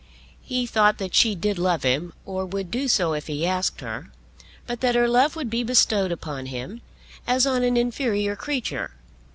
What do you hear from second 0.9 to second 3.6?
that she did love him, or would do so if he